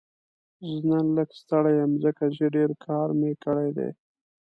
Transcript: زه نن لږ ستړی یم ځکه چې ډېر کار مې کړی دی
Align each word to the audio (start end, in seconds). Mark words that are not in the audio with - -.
زه 0.79 0.79
نن 0.89 1.07
لږ 1.17 1.29
ستړی 1.41 1.73
یم 1.81 1.93
ځکه 2.03 2.23
چې 2.35 2.43
ډېر 2.55 2.69
کار 2.85 3.07
مې 3.19 3.31
کړی 3.43 3.69
دی 3.77 3.89